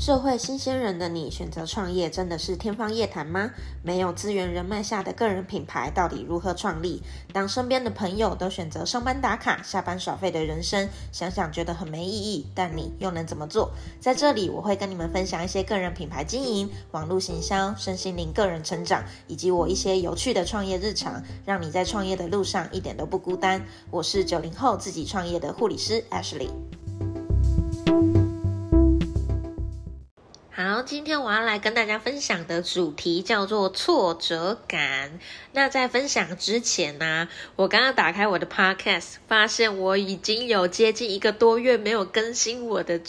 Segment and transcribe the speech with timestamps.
[0.00, 3.50] 社会新鲜人的你选择创业真的是天方夜谭吗？
[3.82, 7.02] 没有资源人脉下的个人品牌到底如何创立？
[7.34, 13.72] 当身边的朋友都选择上班打卡、下班耍废的人生，想想觉得很没意义，但你又能怎么做？
[14.00, 23.66] 在这里我会跟你们分享一些个人品牌经营、网络行销、身心灵个人成长，以及我一些有趣的创业日常，让你在创业的路上一点都不孤单。
[23.90, 26.48] 我是九零后自己创业的护理师 Ashley。
[30.62, 35.18] 好，今天我要来跟大家分享的主题叫做挫折感。
[35.52, 43.00] 那在分享之前呢，我刚刚打开我的 Podcast，发现我已经有接近一个多月没有更新我的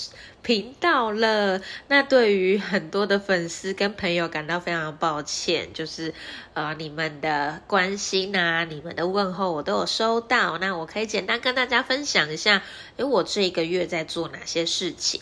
[0.41, 1.61] 频道了。
[1.89, 6.13] 那对于很多的粉丝跟朋友感到非常抱歉，就是
[6.53, 10.57] 呃你们的关心啊，你们的问候我都有收到。
[10.57, 12.63] 那我可以简单跟大家分享一下，
[12.95, 15.19] 诶，我这一个月在做哪些事情。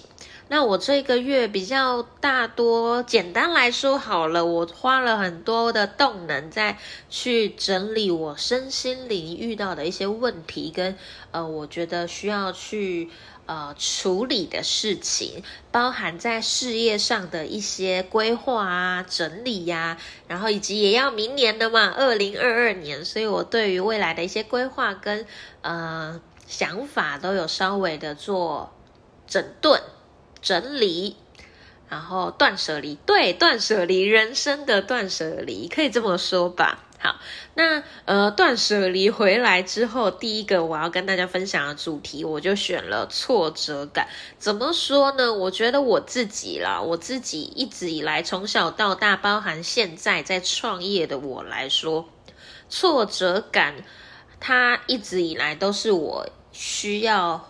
[0.52, 10.98] 那我这个月比较大多，简单来说好了，我花了很多的动能在去整理我身心灵遇到的一些问题，跟
[11.30, 13.12] 呃，我觉得需要去
[13.46, 25.28] 呃处理的事情，包含在事业上的一些规划啊、整理呀，然后以及也要明年的嘛，二零二二年，所以我对于未来的一些规划跟
[25.62, 28.74] 呃想法都有稍微的做
[29.28, 29.80] 整顿。
[30.42, 31.16] 整理，
[31.90, 36.86] 然后断舍离，对，断舍离，人生的断舍离，可以这么说吧。
[37.02, 37.16] 好，
[37.54, 44.10] 那呃，断舍离回来之后，第一个我要跟大家分享的主题，我就选了挫折感。
[44.38, 45.34] 怎么说呢？
[45.34, 52.10] 我觉得我自己啦，我自己一直以来从小到大，包含现在在创业的我来说，
[52.70, 53.76] 挫折感，
[54.42, 57.50] 它一直以来都是我需要。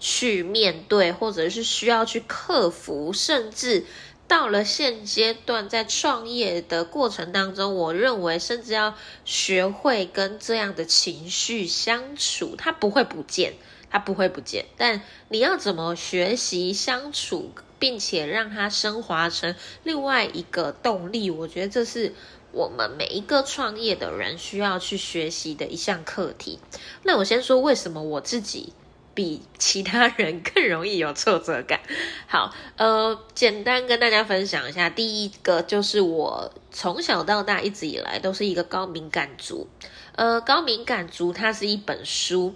[0.00, 3.84] 去面对，或者是需要去克服，甚至
[4.26, 8.96] 到了现阶段，在创业的过程当中，我认为甚至要
[9.26, 13.54] 学会跟这样的情绪相处，它不会不见，
[13.90, 22.14] 它不会不见，但你要怎么学习相处，并且让它升华成另外一个动力，我觉得这是
[22.52, 26.58] 我们每一个创业的人需要去学习的一项课题。
[27.02, 28.72] 那我先说为什么我自己。
[29.14, 31.80] 比其他人更容易有挫折感。
[32.26, 39.68] 好，呃，简单跟大家分享一下，第一个就是我从小到大一直以来都是一个高敏感族。
[40.16, 42.54] 呃，高敏感族它是一本书。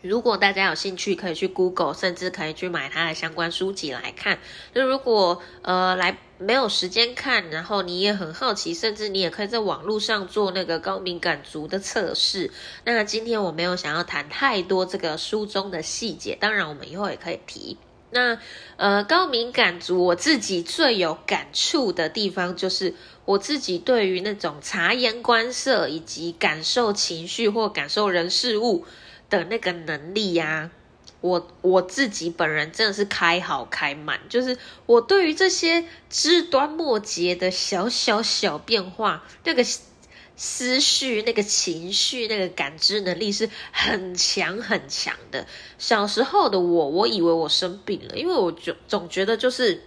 [0.00, 4.38] 如果大家有兴趣，可以去 Google，甚至可以去买它的相关书籍来看。
[4.72, 12.50] 那如果呃来没有时间看，然后你也很好奇，甚至你也可以在网络上做那个高敏感族的测试。
[12.84, 17.76] 那今天我没有想要谈太多这个书中的细节，当然我们以后也可以提。
[18.10, 18.38] 那
[18.76, 22.94] 呃高敏感族我自己最有感触的地方，就是
[23.24, 28.86] 我自己对于那种察言观色以及感受情绪或感受人事物。
[29.30, 30.70] 的那个能力呀，
[31.20, 34.56] 我我自己本人真的是开好开满，就是
[34.86, 39.64] 我对于这些枝端末节的小小小变化，那个
[40.36, 45.48] 思绪、那个情绪、那个感知能力是很强很强的。
[45.76, 49.82] 小时候的我，我以为我生病了，因为我总总觉得就是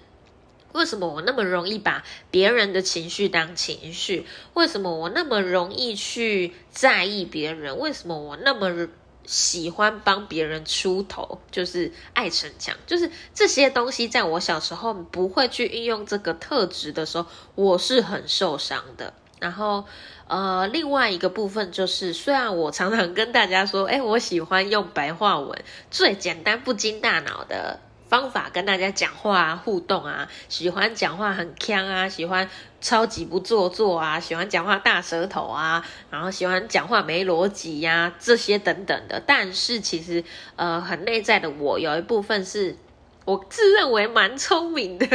[0.73, 4.25] 为什么我那么容易把别人的情绪当情绪？
[4.53, 7.79] 为什么我那么容易去在意别人？
[7.79, 8.89] 为什么我那么？
[9.31, 17.25] 喜欢帮别人出头，就是爱逞强，就是这些东西，在我小时候不会去运用这个特质的时候，
[17.55, 19.13] 我是很受伤的。
[19.39, 19.85] 然后，
[20.27, 27.79] 呃，另外一个部分就是，虽然我常常跟大家说，哎，我喜欢用白话文，最简单不经大脑的。
[28.09, 32.49] 方法跟大家讲话啊，互动啊，喜欢讲话很呛啊，喜欢
[32.81, 39.21] 超级不做作啊，喜欢讲话大舌头啊，然后喜欢讲话没逻辑呀，这些等等的。
[39.25, 40.23] 但是其实，
[40.55, 42.75] 呃，很内在的我有一部分是
[43.23, 45.07] 我自认为蛮聪明的。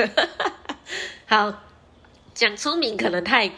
[1.26, 1.62] 好，
[2.32, 3.50] 讲聪明可能太。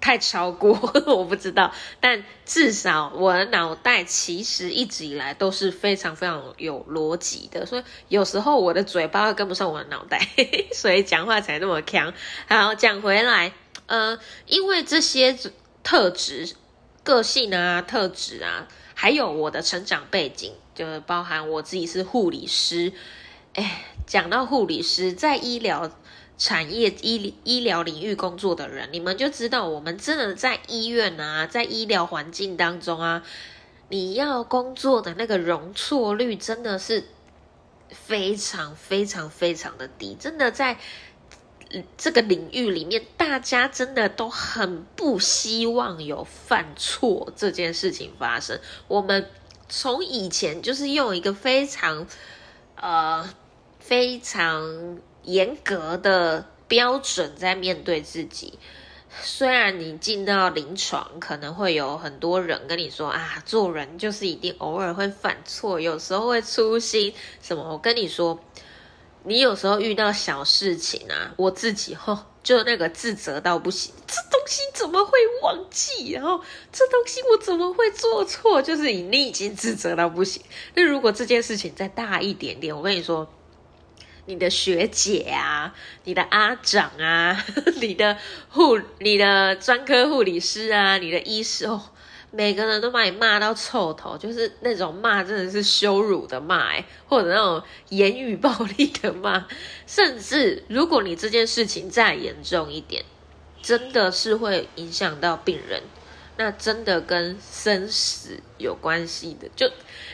[0.00, 10.20] 太超过 我不知道，但至少我的脑袋其实一直以来都是非常非常有逻辑的，所以有时候我的嘴巴跟不上我的脑袋，
[10.74, 12.12] 所以讲话才那么强。
[12.46, 13.52] 好，讲回来，
[13.86, 15.38] 呃，因为这些
[15.82, 16.54] 特质、
[17.02, 22.92] 个性啊、特质啊，还有我的成长背景，就包含我自己是护理师。
[23.54, 25.90] 哎，讲到护理师，在医疗。
[26.36, 33.22] 产业医医疗领域工作的人，你们就知道，我们真的在医院啊，在医疗环境当中啊，
[33.88, 37.04] 你要工作的那个容错率真的是
[37.88, 40.78] 非常非常非常的低，真的在
[41.96, 48.60] 这个领域里面，大家真的都很不希望有犯错这件事情发生。
[48.88, 49.28] 我们
[49.68, 52.06] 从以前就是用一个非常
[52.76, 53.28] 呃
[53.80, 58.58] 非常严格的标准在面对自己。
[59.22, 67.62] 虽然你进到临床，可能会有很多人跟你说啊，做人就是一定偶尔会犯错，有时候会粗心什么。
[67.72, 68.40] 我跟你说，
[69.22, 75.12] 你有时候遇到小事情啊，我自己吼就那个自责到不行，这东西怎么会
[75.42, 76.10] 忘记？
[76.10, 76.40] 然后
[76.72, 78.60] 这东西我怎么会做错？
[78.60, 80.42] 就是你已经自责到不行。
[80.74, 83.32] 那如果这件事情再大一点点，我跟你说。
[84.26, 85.74] 你的学姐啊，
[86.04, 87.44] 你的阿长啊，
[87.80, 88.16] 你的
[88.48, 91.82] 护、你的专科护理师啊，你的医师哦，
[92.30, 96.72] 每个人都把你骂到臭头，就是那种骂真的是羞辱的骂，
[97.06, 99.46] 或者那种言语暴力的骂，
[99.86, 103.04] 甚至如果你这件事情再严重一点，
[103.62, 105.82] 真的是会影响到病人。
[106.36, 109.70] 那真的跟生死有关系的，就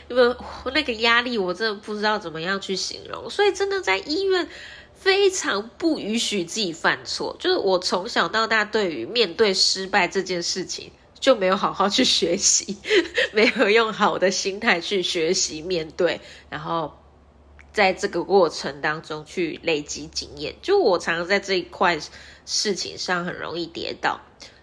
[0.08, 0.37] 因为
[0.75, 3.31] 那个压力，我真的不知道怎么样去形容。
[3.31, 4.46] 所以真的在医院
[4.94, 7.37] 非常不允许自己犯错。
[7.38, 12.76] 就是我从小到大对于面对失败这件事情，就没有好好去学习，
[13.32, 16.20] 没有用好的心态去学习面对，
[16.50, 16.99] 然后
[17.73, 20.56] 在这个过程当中去累积经验。
[20.61, 21.99] 就我常常在这一块
[22.44, 24.20] 事情上很容易跌倒。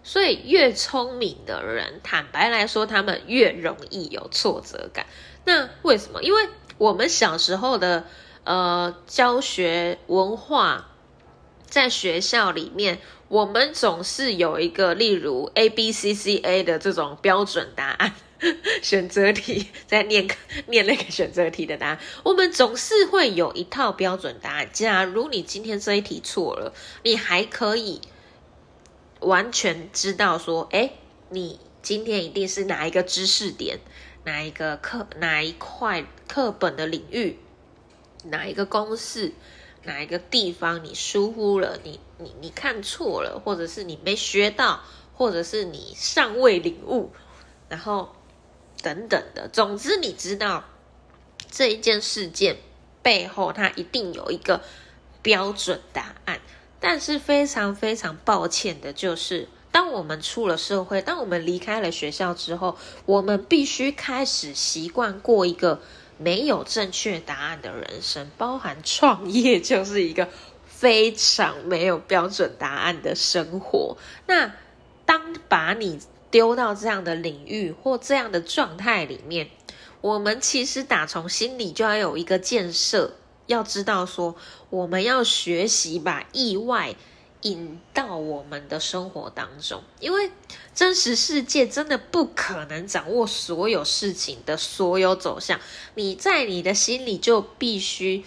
[0.08, 5.04] 所以，越聪明的人，坦白来说，他们越容易有挫折感。
[5.44, 6.22] 那为什么？
[6.22, 8.06] 因为我们小时候的
[8.44, 10.92] 呃教学文化，
[11.66, 18.14] 在学校里面，我们总是有一个例如 A B C C A 的这种标准答案
[18.80, 20.26] 选择题，在念
[20.68, 24.70] 念那个选择题的答案，我们总是会有一套标准答案。
[24.72, 26.72] 假如你今天这一题错了，
[27.02, 28.00] 你还可以。
[29.20, 30.92] 完全知道说，哎，
[31.30, 33.80] 你今天一定是哪一个知识点，
[34.24, 37.38] 哪一个课，哪一块课本的领域，
[38.24, 39.32] 哪一个公式，
[39.84, 44.82] 哪一个地方你疏忽了，你你你看错了，或者是你没学到，
[45.14, 47.12] 或者是你尚未领悟，
[47.68, 48.14] 然后
[48.82, 50.64] 等等的，总之你知道
[51.50, 52.56] 这一件事件
[53.02, 54.62] 背后，它一定有一个
[55.22, 56.40] 标准答案。
[56.80, 65.80] 但是非常非常抱歉的，就是当我们出了社会，当我们离开了学校之后，我们必须开始习惯过一个
[66.18, 70.28] 没有正确答案的人生，包含创业就是一个
[70.66, 73.96] 非常没有标准答案的生活。
[74.26, 74.52] 那
[75.04, 79.50] 当把你丢到这样的领域或这样的状态里面，
[80.00, 83.14] 我们其实打从心里就要有一个建设。
[83.48, 84.36] 要知道，说
[84.70, 86.94] 我们要学习把意外
[87.42, 90.30] 引到我们的生活当中，因为
[90.74, 95.58] 真实世界真的不可能掌握所有事情的所有走向。
[95.94, 98.24] 你在你的心里就必须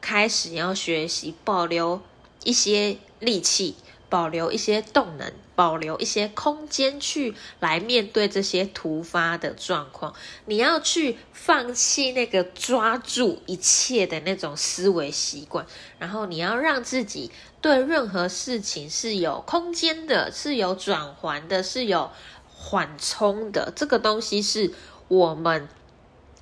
[0.00, 2.00] 开始要学习保留
[2.44, 3.74] 一些力气。
[4.10, 10.12] 保留一些动能，保留一些空间去来面对这些突发的状况。
[10.44, 15.64] 你要去放弃那个抓住一切的那种思维习惯，
[15.98, 17.30] 然后你要让自己
[17.62, 22.10] 对任何事情是有空间的，是有转环的，是有
[22.48, 23.72] 缓冲的。
[23.74, 24.74] 这个东西是
[25.06, 25.68] 我们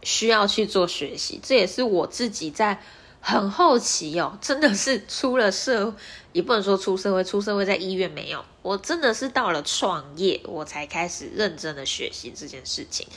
[0.02, 2.80] 需要去做学习，这也是我自己在。
[3.20, 5.92] 很好奇哦，真的是出了社，
[6.38, 8.44] 也不能说出社会，出社会在医院没有。
[8.62, 13.08] 我真的是到了创业，我才开始认真的学习这件事情。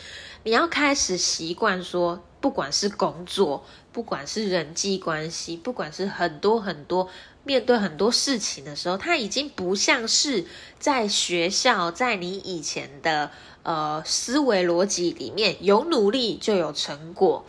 [0.41, 7.09] 你要开始习惯说，不管是工作，不管是人际关系，不管是很多很多
[7.43, 10.47] 面对很多事情的时候，它已经不像是
[10.79, 13.29] 在学校，在你以前的
[13.61, 17.45] 呃思维逻辑里面，有努力就有成果。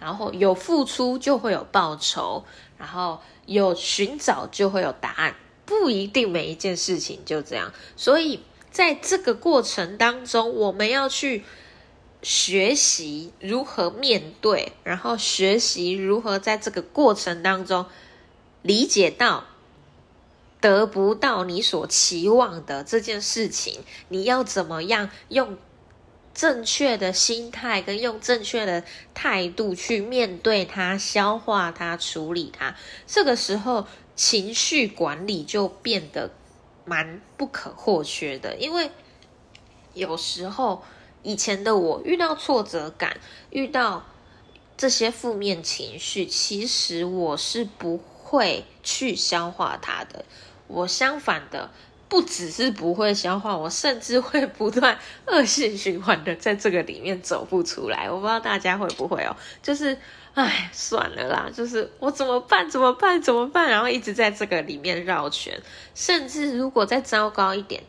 [0.00, 2.44] 然后有付出就会有报酬，
[2.78, 7.72] 然后有寻找就会有答案，不一定每一件事情就这样。
[7.96, 8.40] 所以
[8.70, 11.44] 在这个过程当中，我们要去
[12.22, 17.86] 学习如何面对，然后学习如何在这个过程当中
[18.62, 19.44] 理解到
[20.60, 25.56] 得不到你所期望的这件事情，你要怎么样用。
[26.34, 28.82] 正确的心态跟用正确的
[29.14, 32.74] 态度去面对它、消化它、处理它，
[33.06, 33.86] 这个时候
[34.16, 36.32] 情绪管理就变得
[36.84, 38.56] 蛮不可或缺的。
[38.56, 38.90] 因为
[39.94, 40.82] 有时候
[41.22, 43.18] 以前的我遇到挫折感、
[43.50, 44.04] 遇到
[44.76, 50.24] 这些负面情绪，其实我是不会去消化它的。
[50.66, 51.70] 我相反的，
[52.08, 54.96] 不只是不会消化，我甚至会不断
[55.26, 58.08] 恶性循环的在这个里面走不出来。
[58.10, 59.96] 我不知道大家会不会哦，就是，
[60.34, 62.70] 唉，算了啦，就是我怎么办？
[62.70, 63.20] 怎么办？
[63.20, 63.68] 怎么办？
[63.68, 65.60] 然后一直在这个里面绕圈，
[65.94, 67.82] 甚至如果再糟糕一点，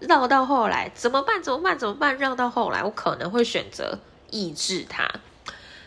[0.00, 1.42] 绕到后来怎么办？
[1.42, 1.78] 怎么办？
[1.78, 2.16] 怎么办？
[2.18, 3.98] 绕到后来，我可能会选择
[4.30, 5.08] 抑制它。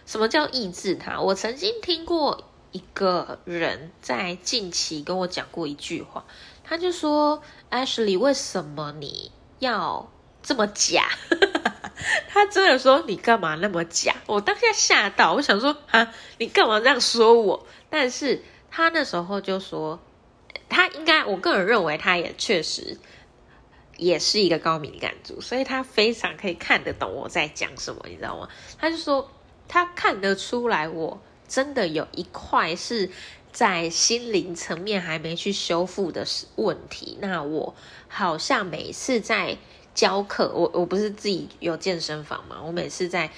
[0.06, 1.20] 什么叫抑制它？
[1.20, 2.46] 我曾经听过。
[2.74, 6.24] 一个人在近期跟我讲过一句话，
[6.72, 10.10] 他就说：“Ashley，为什么你要
[10.42, 11.04] 这么假？”
[12.32, 20.00] 他真的说：“你干嘛那么假？”我当下吓到，我想说：“啊，你干嘛这样说我？”但是他那时候就说
[20.70, 22.98] ：“他应该，我个人认为他也确实
[23.98, 28.48] 也是一个高敏感族，所以他非常可以看得懂我在讲什么，你知道吗？”
[28.80, 29.30] 他就说
[29.68, 33.10] ：“他看得出来我。”真的有一块是
[33.52, 37.18] 在心灵层面还没去修复的问题。
[37.20, 37.76] 那我
[38.08, 39.58] 好像每次在
[39.94, 42.62] 教课，我我不是自己有健身房嘛？
[42.66, 43.30] 我每次在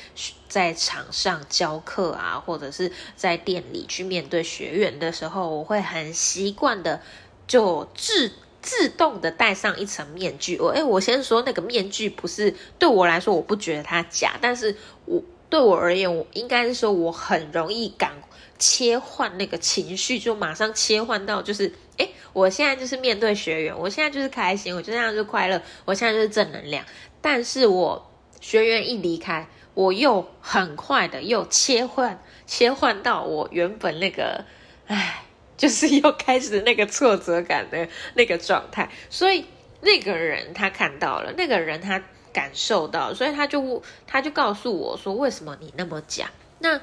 [0.48, 7.02] 在场上教课啊，或者是在店里去面对学员的时候，我会很习惯的
[7.48, 10.60] 就自自动的戴上一层面具。
[10.60, 15.20] 我哎，我先说那个面具不是对我来说，我不觉得它假，但是我。
[15.54, 18.12] 对我而言，我应该是说我很容易感
[18.58, 26.84] 切换那个情绪，就马上切换到就是，哎，我现在就是面对学员，我现在就是开心，我就这样就快乐，我现在就是正能量。
[27.22, 34.44] 但是我学员一离开，我又很快的又切换切换到我原本那个，
[34.88, 35.24] 唉，
[35.56, 38.90] 就是又开始那个挫折感的那个状态。
[39.12, 39.46] 所以
[39.82, 42.02] 那个人他看到了，那个人他。
[42.34, 46.82] 感受到，所以他就他就告诉我说：“为什么你那么假？”那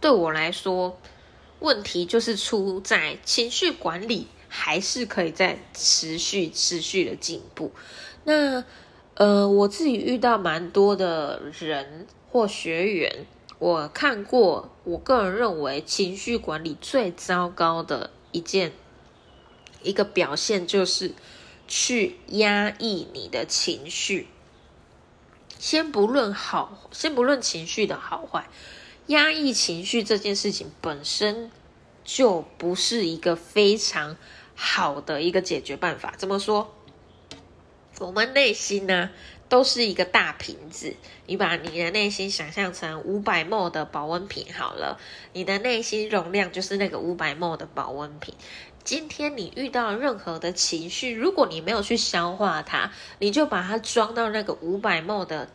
[0.00, 0.98] 对我来说，
[1.60, 7.72] 问题就是出在情绪管理还是可以在持续持续的进步。
[8.24, 8.64] 那
[9.14, 13.26] 呃，我自己遇到蛮多的人或学员，
[13.58, 18.72] 我看过，我个人认为情绪管理最糟糕的一件
[19.82, 21.12] 一个表现就是。
[21.68, 24.28] 去压抑你的情绪，
[25.58, 28.48] 先不论好，先不论情绪的好坏，
[29.06, 31.50] 压抑情绪这件事情本身
[32.04, 34.16] 就不是一个非常
[34.54, 36.14] 好的一个解决办法。
[36.16, 36.72] 怎么说？
[37.98, 39.08] 我们内心呢，
[39.48, 40.94] 都是一个大瓶子，
[41.24, 45.00] 你把你的内心想象成五百 ml 的保温瓶好了，
[45.32, 48.34] 你的内心容量就是那个五百 ml 的保温瓶。
[48.86, 55.48] 今天你遇到任何的情绪，如果你没有去消化它，你就把它装到那个五百沫的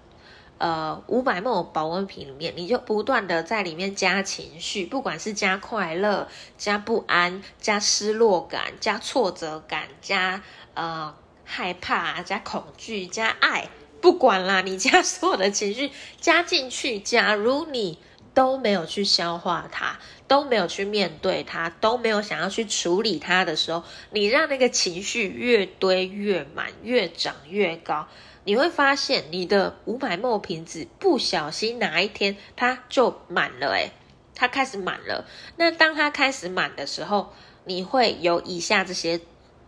[0.58, 13.70] 呃五百沫保温瓶里面，你就不断的在里面加情绪，不管是加快乐、加不安、加失落感、加挫折感、加呃害怕、加恐惧、加爱，
[14.02, 17.98] 不管啦，你加所有的情绪加进去，假如你。
[18.34, 28.08] 都没有去消化它，都没有去面对它，都没有想要去处理它的时候，你让那个情绪越堆越满，越长越高，
[28.46, 33.92] 你会发现你的五百沫瓶子不小心哪一天它就满了，诶
[34.34, 35.26] 它开始满了。
[35.58, 37.34] 那当它开始满的时候，
[37.66, 39.20] 你会有以下这些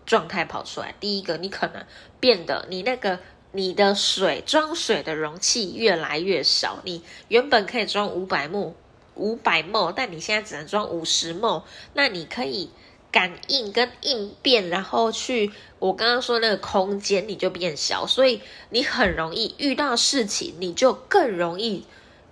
[0.05, 0.95] 状态跑出来。
[0.99, 1.85] 第一个，你可能
[2.19, 3.19] 变得你那个。
[3.55, 8.75] 你的水装水的容器越来越少，你原本可以装五百木，
[9.13, 11.61] 五百木，但你现在只能装五十木。
[11.93, 12.71] 那你可以
[13.11, 18.41] 感应跟应变，然后去我刚刚说那个空间你就变小，所以
[18.71, 21.85] 你很容易遇到事情，你就更容易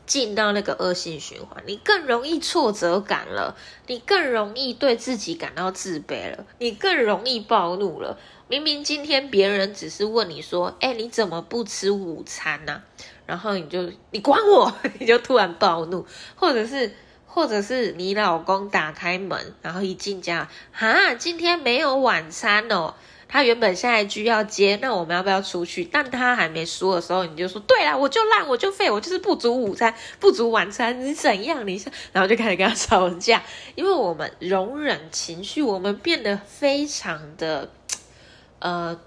[0.08, 8.18] 进到那个恶性循环，你更容易挫折感了，你更容易对自己感到自卑了，你更容易暴怒了。
[8.51, 12.81] 明明今天别人只是问你说：“哎，你怎么不吃午餐呢？”
[13.25, 16.05] 然后你就你管我， 你就突然暴怒，
[16.36, 16.93] 或者是
[17.25, 22.93] 或者是你老公打开门，然后一进家，哈，今天没有晚餐哦。
[23.29, 25.86] 他原本下一句要接，那我们要不要出去？
[25.86, 31.65] 但他还没说的时候，你就说：“对啦，我就烂，我就废，我就是不煮午餐，不煮晚餐，你怎样？
[31.65, 31.81] 你
[32.12, 33.41] 然后就开始跟他吵架，
[33.75, 37.70] 因为我们容忍情绪，我们变得非常的。
[38.62, 39.00] 呃，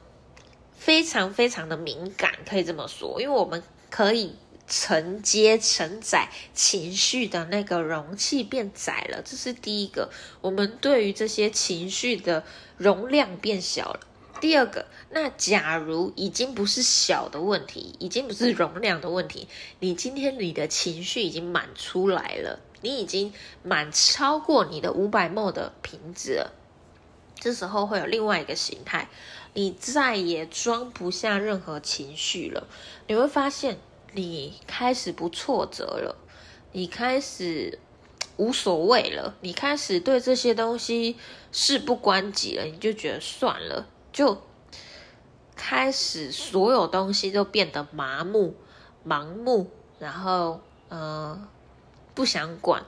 [0.72, 10.10] 非常非常的敏感，可以这么说，因为我们可以承接承载情绪的那个容器变窄了，这是第一个。
[10.40, 12.44] 我们对于这些情绪的
[12.76, 14.00] 容量变小了。
[14.40, 23.32] 第二个，那假如已经不是小的问题，已经不是容量的问题，你今天你的情绪已经满出来了，你已经
[23.62, 26.52] 满超过你的五百沫的瓶子了，
[27.38, 29.08] 这时候会有另外一个形态，
[29.54, 32.68] 你再也装不下任何情绪了，
[33.06, 33.78] 你会发现
[34.12, 36.16] 你开始不挫折了，
[36.72, 37.78] 你开始。
[38.36, 41.16] 无所谓了，你开始对这些东西
[41.52, 44.42] 事不关己了，你就觉得算了，就
[45.54, 48.56] 开始所有东西都变得麻木、
[49.06, 49.70] 盲目，
[50.00, 51.46] 然后呃
[52.12, 52.84] 不想管，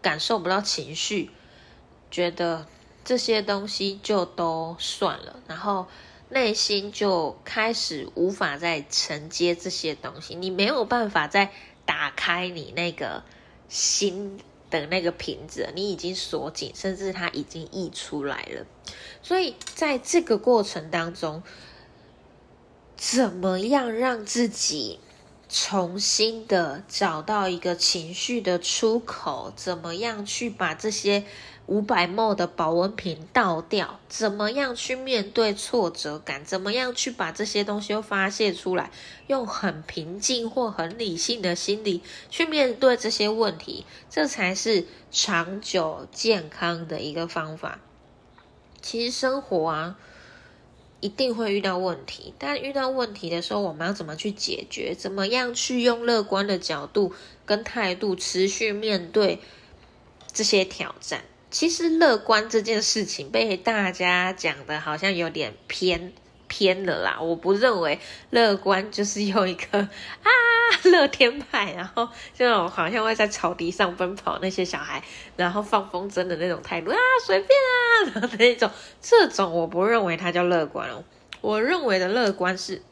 [0.00, 1.30] 感受不到情绪，
[2.10, 2.66] 觉得
[3.06, 5.86] 这些东西就都算了，然后
[6.28, 11.50] 内心就开始无法再承接这些东西，你没有办法再
[11.86, 13.22] 打开你那个
[13.70, 14.38] 心。
[14.68, 18.66] 的那个瓶子，你已经锁紧，甚至它已经溢出来了。
[19.22, 21.44] 所以在这个过程当中，
[22.96, 24.98] 怎么样让自己
[25.48, 29.52] 重新的找到一个情绪的出口？
[29.54, 31.24] 怎么样去把这些？
[31.66, 36.44] 五百毫的保温瓶倒掉，怎么样去面对挫折感？
[36.44, 38.90] 怎么样去把这些东西都发泄出来？
[39.26, 47.80] 用很平静或很理性的心理去面对这些问题，这才是长久健康的一个方法。
[48.80, 49.98] 其实生活啊，
[51.00, 54.94] 一定会遇到问题，但遇到问题的时候，我们要怎么去解决？
[54.94, 57.12] 怎么样去用乐观的角度
[57.44, 59.40] 跟态度持续面对
[60.32, 61.24] 这些挑战？
[61.50, 66.12] 其实乐观这件事情被大家讲的好像有点偏
[66.48, 67.18] 偏了啦。
[67.20, 67.98] 我不认为
[68.30, 70.30] 乐观就是有一个啊
[70.84, 75.02] 乐天派，然后这种好像会在草地上奔跑那些小孩，
[75.36, 81.04] 然后放风筝的那种态度啊随便啊 然后那种，这种我不认为它叫乐观哦。
[81.40, 82.82] 我认为的乐观是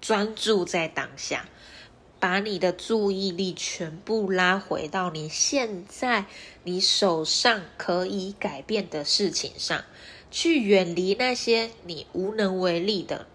[0.00, 1.44] 专注在当下。
[2.24, 6.24] 把你的注意力全部拉回到你现在
[6.62, 9.84] 你手上可以改变的事情上，
[10.30, 13.26] 去远离那些你无能为力的，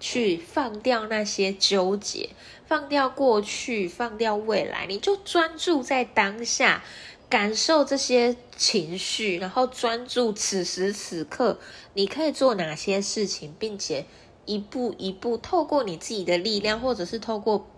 [0.00, 2.30] 去放掉那些纠结，
[2.66, 6.82] 放掉过去，放掉未来，你就专注在当下，
[7.28, 11.58] 感受这些情绪，然后专注此时此刻
[11.92, 14.06] 你可以做哪些事情，并且
[14.46, 17.68] 一步一步透过你自己的力量，或者是透过。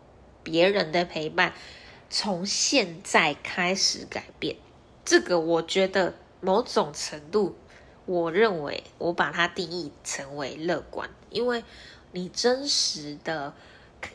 [0.42, 1.54] 别人的陪伴，
[2.08, 4.56] 从现在开始改变，
[5.04, 7.56] 这个我觉得某种程度，
[8.06, 11.62] 我认为我把它定义成为乐观，因为
[12.12, 13.54] 你真实的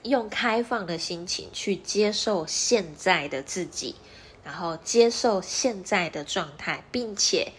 [0.04, 3.96] 用开放的心情去接受现在的自己，
[4.44, 7.54] 然后接受现在的状态，并且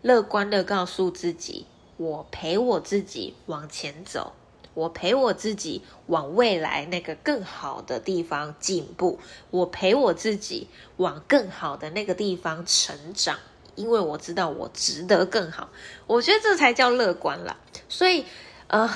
[0.00, 4.32] 乐观的告诉自己，我陪我自己往前走。
[4.78, 9.18] 我陪我自己往未来那个更好的地方进步，
[9.50, 13.40] 我陪我自己往更好的那个地方成长，
[13.74, 15.70] 因为我知道我值得更好。
[16.06, 17.56] 我觉得这才叫乐观啦。
[17.88, 18.24] 所以，
[18.68, 18.88] 呃，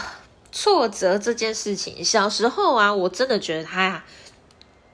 [0.53, 4.05] 挫折这件事情，小时候啊，我真的觉得它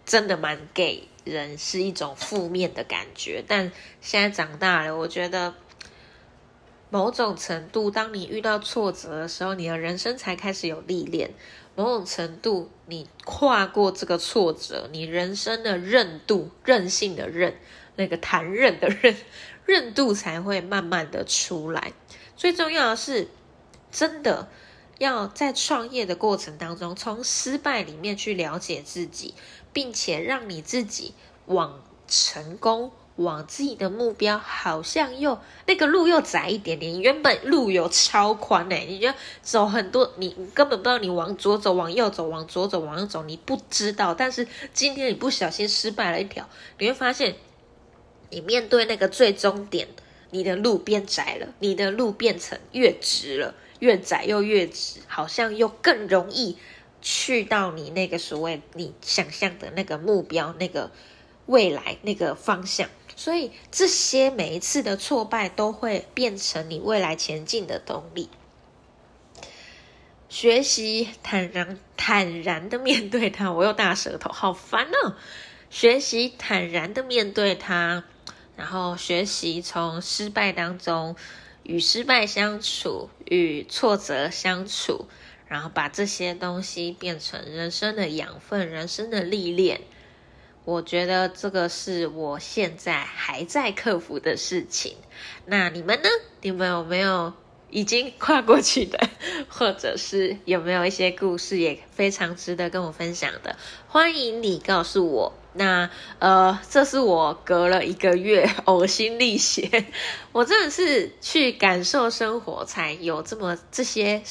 [0.07, 3.45] 真的蛮给人是一种负面的感觉。
[3.47, 3.71] 但
[4.01, 5.53] 现在长大了，我觉得。
[6.91, 11.31] 某种程度，当你遇到挫折的时候，你的人生才开始有历练。
[11.77, 17.55] 某种程度，你跨过这个挫折，你人生的韧度、韧性的韧，
[17.97, 19.17] 那个弹韧的韧，
[19.65, 21.93] 韧度才会慢慢的出来。
[22.37, 23.29] 最重要的是，
[23.93, 24.49] 真的
[24.99, 29.35] 要在创业的过程当中，从失败里面去了解自己，
[29.73, 31.15] 并且让你自己
[31.47, 32.91] 往成功。
[33.19, 37.01] 往自己的目标，好像又那个路又窄一点点。
[37.01, 44.15] 原本路有超宽诶，你就走很多，你根本不知道你往左走、往右走、往左走、往右走，你不知道。
[44.15, 47.35] 但是今天你不小心失败了一条，你会发现，
[48.31, 49.89] 你面对那个最终点，
[50.31, 56.57] 你的路变窄了，你的路变成越直了，越窄又越直，好像又更容易
[57.03, 60.93] 去到你那个所谓你想象的那个目标，那个
[61.47, 62.89] 未来那个方向。
[63.19, 68.31] 所以这些每一次的挫败都会变成你未来前进的动力。
[70.29, 75.17] 学习坦然坦然的面对它，我又大舌头，好烦哦！
[75.69, 78.05] 学习坦然的面对它，
[78.55, 81.17] 然后学习从失败当中
[81.65, 85.09] 与失败相处，与挫折相处，
[85.49, 89.81] 然后把这些东西变成人生的养分，人生的历练。
[90.69, 94.97] 我觉得这个是我现在还在克服的事情。
[95.47, 96.09] 那你们呢？
[96.43, 97.33] 你们有没有
[97.71, 99.09] 已经跨过去的，
[99.49, 105.33] 或者是有没有一些故事也非常值得跟我分享的，欢迎你告诉我。
[105.55, 109.87] 那呃，这是我隔了一个月呕心沥血，
[110.33, 114.23] 我真的是去感受生活，才有这么这些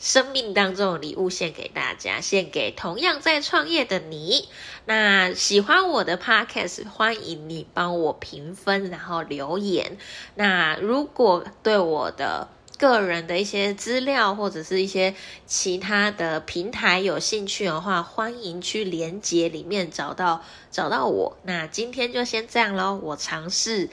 [0.00, 4.48] 生命当中的礼物献给大家，献给同样在创业的你。
[4.86, 9.98] 那喜欢我的 podcast，欢迎你帮我评分，然后留言。
[10.34, 15.14] 那如果对我的个人的一些资料或者是一些
[15.46, 21.36] 其他的平台有兴趣的话，欢迎去连接里面找到找到我。
[21.44, 23.90] 那今天就先这样喽，我尝试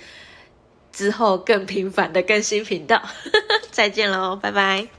[0.93, 3.04] 之后更频繁的更新频道，
[3.72, 4.97] 再见喽，拜拜。